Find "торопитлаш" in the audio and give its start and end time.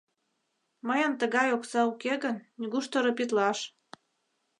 2.91-3.59